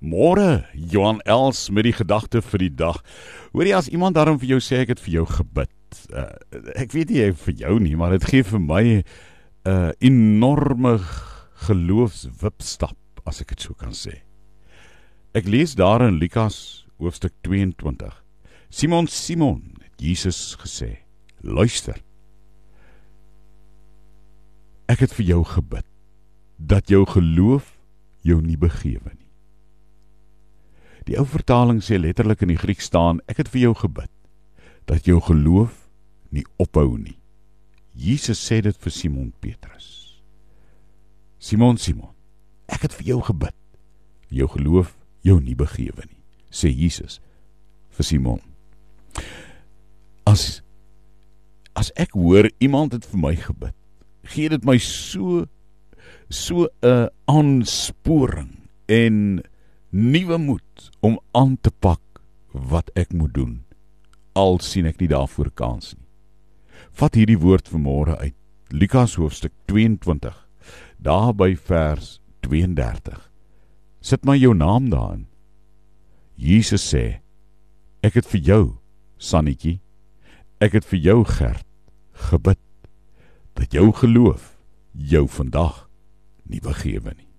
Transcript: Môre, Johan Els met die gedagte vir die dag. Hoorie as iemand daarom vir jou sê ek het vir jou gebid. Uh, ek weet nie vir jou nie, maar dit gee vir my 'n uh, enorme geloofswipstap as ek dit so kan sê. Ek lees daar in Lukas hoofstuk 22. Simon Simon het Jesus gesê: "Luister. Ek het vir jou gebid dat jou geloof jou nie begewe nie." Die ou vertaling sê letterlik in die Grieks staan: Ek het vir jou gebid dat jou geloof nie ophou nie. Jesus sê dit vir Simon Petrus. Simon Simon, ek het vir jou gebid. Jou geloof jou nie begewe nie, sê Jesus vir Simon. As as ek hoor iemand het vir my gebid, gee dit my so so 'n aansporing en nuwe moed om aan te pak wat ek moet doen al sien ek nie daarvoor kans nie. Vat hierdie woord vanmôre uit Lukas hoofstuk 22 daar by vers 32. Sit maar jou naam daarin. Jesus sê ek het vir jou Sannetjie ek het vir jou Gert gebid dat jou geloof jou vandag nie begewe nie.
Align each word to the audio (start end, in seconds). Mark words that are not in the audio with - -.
Môre, 0.00 0.64
Johan 0.72 1.20
Els 1.28 1.68
met 1.68 1.84
die 1.84 1.92
gedagte 1.92 2.40
vir 2.40 2.62
die 2.62 2.72
dag. 2.72 3.02
Hoorie 3.52 3.74
as 3.76 3.90
iemand 3.92 4.16
daarom 4.16 4.38
vir 4.40 4.54
jou 4.54 4.60
sê 4.64 4.80
ek 4.80 4.94
het 4.94 5.02
vir 5.04 5.18
jou 5.18 5.26
gebid. 5.28 5.74
Uh, 6.08 6.24
ek 6.80 6.94
weet 6.96 7.12
nie 7.12 7.26
vir 7.36 7.54
jou 7.60 7.74
nie, 7.84 7.92
maar 8.00 8.14
dit 8.16 8.24
gee 8.32 8.46
vir 8.46 8.62
my 8.64 8.82
'n 8.96 9.04
uh, 9.68 9.92
enorme 10.00 10.96
geloofswipstap 11.68 12.96
as 13.28 13.42
ek 13.44 13.52
dit 13.52 13.60
so 13.60 13.74
kan 13.74 13.92
sê. 13.92 14.24
Ek 15.36 15.44
lees 15.44 15.76
daar 15.76 16.00
in 16.00 16.16
Lukas 16.16 16.86
hoofstuk 16.96 17.36
22. 17.44 18.24
Simon 18.70 19.06
Simon 19.06 19.76
het 19.84 20.00
Jesus 20.00 20.56
gesê: 20.56 21.04
"Luister. 21.42 22.00
Ek 24.88 25.00
het 25.00 25.12
vir 25.12 25.26
jou 25.26 25.44
gebid 25.44 25.84
dat 26.56 26.88
jou 26.88 27.04
geloof 27.04 27.76
jou 28.22 28.40
nie 28.40 28.56
begewe 28.56 29.12
nie." 29.12 29.19
Die 31.10 31.18
ou 31.18 31.26
vertaling 31.26 31.80
sê 31.82 31.96
letterlik 31.98 32.44
in 32.44 32.52
die 32.52 32.60
Grieks 32.60 32.86
staan: 32.86 33.18
Ek 33.26 33.40
het 33.42 33.48
vir 33.50 33.64
jou 33.64 33.74
gebid 33.82 34.10
dat 34.86 35.06
jou 35.06 35.18
geloof 35.22 35.88
nie 36.30 36.44
ophou 36.62 36.94
nie. 36.98 37.16
Jesus 37.94 38.38
sê 38.38 38.60
dit 38.62 38.76
vir 38.78 38.94
Simon 38.94 39.32
Petrus. 39.42 40.20
Simon 41.42 41.78
Simon, 41.82 42.14
ek 42.70 42.86
het 42.86 42.94
vir 42.94 43.10
jou 43.10 43.18
gebid. 43.26 43.56
Jou 44.30 44.46
geloof 44.54 44.94
jou 45.26 45.40
nie 45.42 45.56
begewe 45.58 46.06
nie, 46.06 46.22
sê 46.46 46.70
Jesus 46.70 47.18
vir 47.90 48.06
Simon. 48.06 48.40
As 50.30 50.62
as 51.74 51.90
ek 51.98 52.14
hoor 52.14 52.46
iemand 52.62 52.94
het 52.94 53.06
vir 53.10 53.18
my 53.18 53.34
gebid, 53.34 53.74
gee 54.30 54.50
dit 54.52 54.62
my 54.62 54.78
so 54.78 55.46
so 56.30 56.70
'n 56.86 57.10
aansporing 57.26 58.62
en 58.86 59.42
nuwe 59.90 60.38
moed 60.38 60.90
om 61.00 61.18
aan 61.30 61.58
te 61.60 61.70
pak 61.70 62.22
wat 62.52 62.90
ek 62.94 63.12
moet 63.12 63.34
doen 63.34 63.58
al 64.38 64.60
sien 64.62 64.86
ek 64.86 65.00
nie 65.00 65.10
daarvoor 65.10 65.50
kans 65.58 65.94
nie. 65.96 66.06
Vat 66.96 67.16
hierdie 67.18 67.38
woord 67.40 67.68
vanmôre 67.70 68.16
uit 68.22 68.36
Lukas 68.70 69.16
hoofstuk 69.18 69.52
22 69.70 70.36
daar 71.02 71.32
by 71.34 71.54
vers 71.56 72.18
32. 72.46 73.18
Sit 74.00 74.24
maar 74.24 74.38
jou 74.38 74.54
naam 74.54 74.88
daarin. 74.92 75.26
Jesus 76.36 76.84
sê 76.86 77.20
ek 78.06 78.16
het 78.20 78.28
vir 78.30 78.40
jou 78.40 78.64
Sannetjie 79.20 79.80
ek 80.64 80.78
het 80.78 80.86
vir 80.88 81.00
jou 81.04 81.18
Gert 81.28 81.66
gebid 82.30 82.60
dat 83.58 83.74
jou 83.74 83.90
geloof 83.92 84.54
jou 84.92 85.26
vandag 85.28 85.88
nie 86.48 86.60
begewe 86.64 87.12
nie. 87.16 87.29